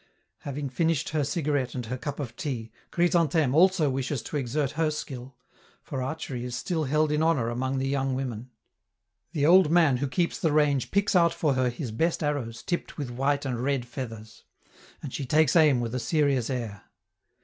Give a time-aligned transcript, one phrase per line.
[0.39, 4.89] Having finished her cigarette and her cup of tea, Chrysantheme also wishes to exert her
[4.89, 5.35] skill;
[5.83, 8.49] for archery is still held in honor among the young women.
[9.33, 12.97] The old man who keeps the range picks out for her his best arrows tipped
[12.97, 14.43] with white and red feathers
[15.03, 16.81] and she takes aim with a serious air.